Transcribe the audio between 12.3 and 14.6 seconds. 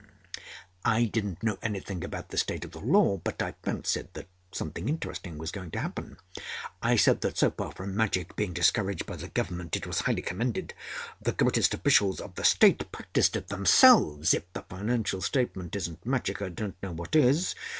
the State practiced it themselves. (If